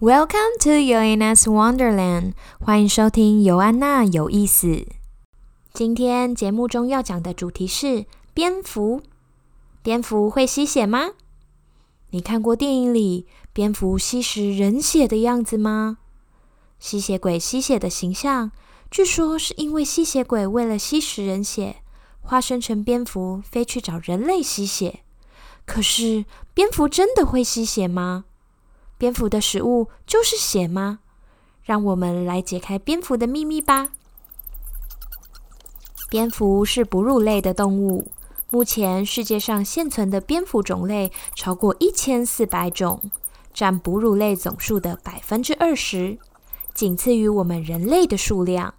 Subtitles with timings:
[0.00, 4.86] Welcome to Yoanna's Wonderland，欢迎收听尤安娜有意思。
[5.72, 9.02] 今天节目中要讲的主题是蝙蝠。
[9.84, 11.10] 蝙蝠会吸血吗？
[12.10, 15.98] 你看过电影里蝙蝠吸食人血的样子吗？
[16.82, 18.50] 吸血鬼吸血的形象，
[18.90, 21.76] 据说是因为吸血鬼为了吸食人血，
[22.20, 24.98] 化身成蝙蝠飞去找人类吸血。
[25.64, 28.24] 可是蝙蝠真的会吸血吗？
[28.98, 30.98] 蝙蝠的食物就是血吗？
[31.62, 33.90] 让我们来解开蝙蝠的秘密吧。
[36.10, 38.10] 蝙蝠是哺乳类的动物，
[38.50, 43.12] 目前世界上现存的蝙蝠种类超过一千四百种，
[43.54, 46.18] 占哺乳类总数的百分之二十，
[46.74, 48.74] 仅次于我们人类的数量。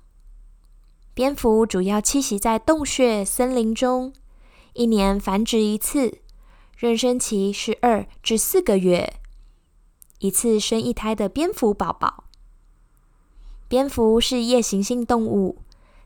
[1.14, 4.12] 蝙蝠主要栖息在洞穴、森林中，
[4.74, 6.20] 一年繁殖一次，
[6.80, 9.14] 妊娠期是二至四个月。
[10.20, 12.24] 一次生一胎的蝙蝠宝宝。
[13.68, 15.60] 蝙蝠是夜行性动物，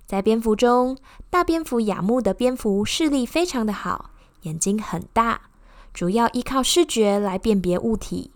[0.05, 0.97] 在蝙蝠中，
[1.29, 5.49] 大蝙蝠亚目的蝙蝠视力非常的好，眼睛很大，
[5.93, 8.31] 主要依靠视觉来辨别物体。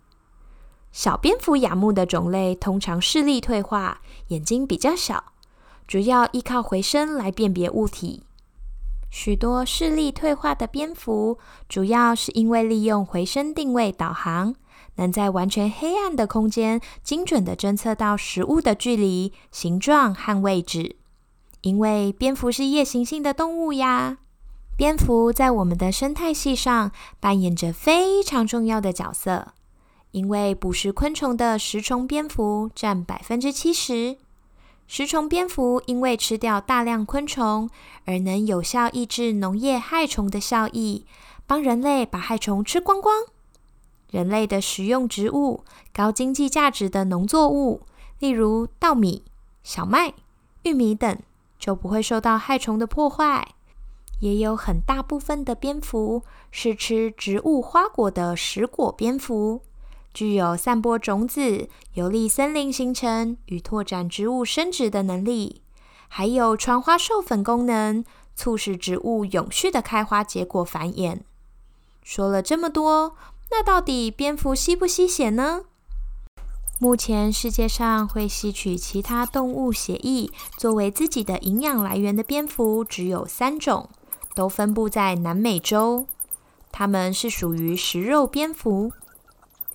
[0.91, 5.23] 小蝙蝠亚目的种类通常视力退化，眼睛比较小，
[5.87, 8.23] 主要依靠回声来辨别物体。
[9.09, 14.55] 许多视力退化的蝙蝠，主要是因为利用回声定位导航。
[14.95, 20.97] 能在完全黑暗的空间精准的侦测到食物的距离、形状和位置。
[21.61, 24.17] 因为蝙蝠是夜行性的动物呀，
[24.75, 29.53] 蝙蝠在我们的生态系上扮演着非常重要的角色。
[30.11, 34.17] 因为捕食昆虫的食虫蝙蝠占百分之七十，
[34.85, 37.69] 食虫蝙蝠因为吃掉大量昆虫，
[38.05, 41.05] 而能有效抑制农业害虫的效益，
[41.47, 43.23] 帮人类把害虫吃光光。
[44.09, 45.63] 人类的食用植物、
[45.93, 47.83] 高经济价值的农作物，
[48.19, 49.23] 例如稻米、
[49.63, 50.13] 小麦、
[50.63, 51.17] 玉米等，
[51.57, 53.47] 就不会受到害虫的破坏。
[54.19, 59.61] 也有很大部分的蝙蝠是吃植物花果的食果蝙蝠，
[60.13, 65.61] 具有散播种子、有利森林形成与拓展植物生殖的能力，
[66.07, 68.03] 还有传花授粉功能，
[68.35, 71.19] 促使植物永续的开花结果繁衍。
[72.03, 73.15] 说了这么多。
[73.53, 75.65] 那到底蝙蝠吸不吸血呢？
[76.79, 83.89] 目前世界上会吸取其他动物血液作为自己的营养来源的蝙蝠只有三种，
[84.33, 86.07] 都分布在南美洲。
[86.71, 88.93] 它们是属于食肉蝙蝠，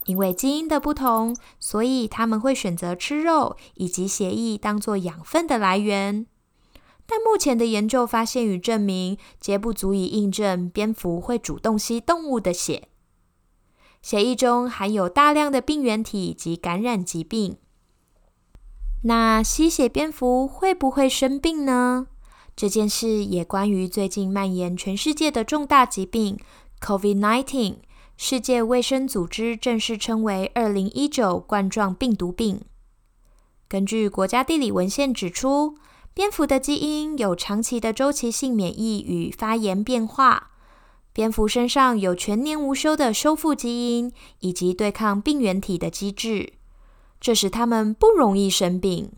[0.06, 6.26] 因为基因的不同，所以它们会选择吃肉以及血液当做养分的来源。
[7.06, 12.88] 但目前的研究发现与证明，皆不足以印证蝙蝠会主动吸动物的血。
[14.02, 17.56] 血液中含有大量的病原体及感染疾病。
[19.02, 22.06] 那吸血蝙蝠会不会生病呢？
[22.56, 26.38] 这件事也关于最近蔓延全世界的重大疾病
[26.80, 27.76] COVID-19。
[28.16, 32.62] 世界卫生组织正式称为二零一九冠状病毒病。
[33.68, 35.76] 根据国家地理文献指出，
[36.14, 40.50] 蝙蝠的基因有长期的周期性免疫与发炎变化。
[41.12, 46.54] 蝙蝠身上有全年无休的修复基因以及对抗病原体的机制，
[47.20, 49.12] 这使它们不容易生病。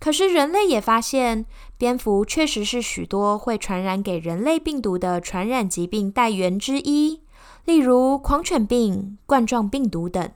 [0.00, 1.46] 可是人类也发现，
[1.78, 7.20] 蝙蝠确实是许多会传染给人类病毒的传染疾病带源之一，
[7.64, 10.30] 例如狂犬病、冠状病毒等。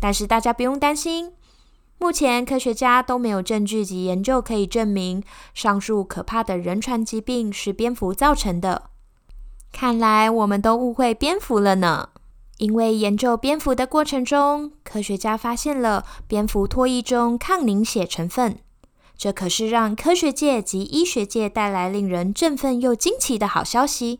[0.00, 1.32] 但是大家不用担心，
[1.98, 5.22] 目前科学家都没有证据及研究可以证明
[5.54, 8.90] 上述可怕的人传疾病是蝙蝠造成的。
[9.72, 12.10] 看来我们都误会蝙蝠了呢。
[12.58, 18.58] 因为研究蝙蝠的过程中，科学家发现了蝙蝠唾液中抗凝血成分，
[19.16, 24.18] 这可是让科学界及医学界带来令人振奋又惊奇的好消息。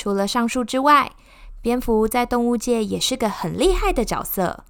[0.00, 1.12] 除了上述之外，
[1.60, 4.64] 蝙蝠在动物界也是个很厉害的角色。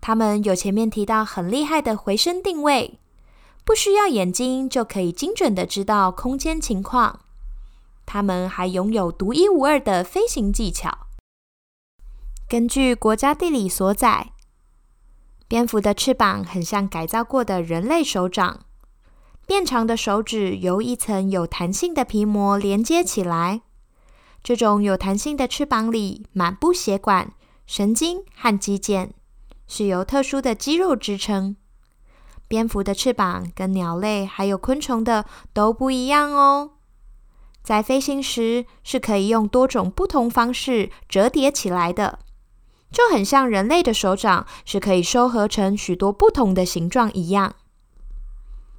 [0.00, 2.98] 它们有前面提到很厉害的回声定位，
[3.64, 7.20] 不需要眼睛就可以精准的知道空间情况。
[8.04, 11.06] 它们还拥有独一无二的飞行技巧。
[12.48, 14.32] 根据国家地理所载，
[15.46, 18.62] 蝙蝠的翅膀很像改造过的人类手掌，
[19.46, 23.60] 变长的手指由一层有弹性的皮膜连接起来。
[24.42, 27.32] 这种有弹性的翅膀里满布血管、
[27.66, 29.10] 神经和肌腱，
[29.66, 31.56] 是由特殊的肌肉支撑。
[32.46, 36.70] 蝙蝠的翅膀跟鸟类还有昆虫的都不一样哦。
[37.62, 42.20] 在飞行时是可以用多种不同方式折叠起来的，
[42.90, 47.54] 就很像人类的手掌是可以收合成许多不同的形状一样。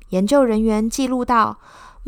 [0.09, 1.59] 研究人员记录到，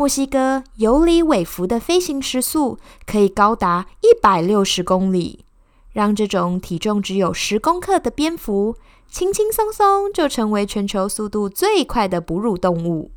[0.02, 5.46] 墨西哥尤里韦弗的飞行时速可以高达一百六十公里，
[5.92, 8.76] 让这种体重只有十公克的蝙蝠
[9.08, 13.12] 轻轻松松就成为全球速度最快的哺乳动物。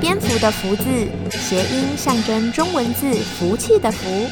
[0.00, 0.84] 蝙蝠的“福”字
[1.30, 4.26] 谐音象征中文字“福气”的“福”，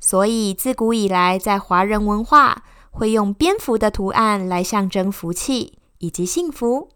[0.00, 6.88] 所以自古以来，在华人文化会用蝙蝠的图案来象征福气以及幸福。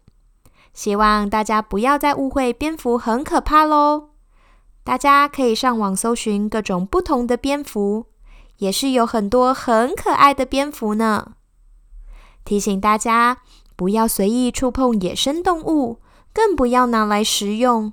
[0.79, 4.11] 希望大家不要再误会蝙蝠很可怕喽！
[4.85, 8.05] 大家可以上网搜寻各种不同的蝙蝠，
[8.59, 11.33] 也是有很多很可爱的蝙蝠呢。
[12.45, 13.39] 提醒大家
[13.75, 15.99] 不要随意触碰野生动物。
[16.31, 17.91] 更不要拿来食用，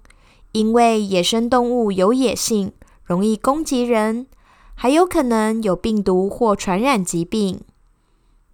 [0.53, 2.71] 因为野生动物有野性，
[3.03, 4.29] 容易攻击人，
[4.77, 7.62] 还有可能有病毒或传染疾病。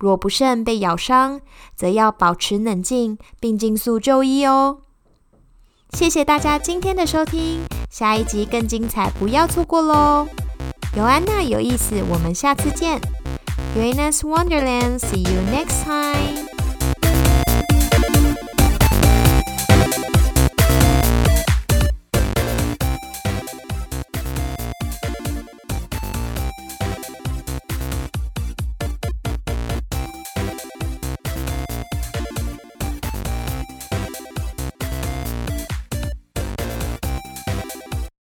[0.02, 1.40] 若不慎被咬伤，
[1.76, 4.78] 则要保持冷静并尽速就医哦。
[5.90, 10.26] 谢谢大家今天的收听，下一集更精彩，不要错过喽！
[10.96, 13.00] 尤安娜有意思，我们下次见。
[13.76, 16.61] Uranus Wonderland，see you next time。